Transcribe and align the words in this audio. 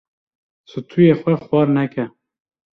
Stûyê 0.69 1.13
xwe 1.21 1.33
xwar 1.45 1.67
neke. 1.75 2.05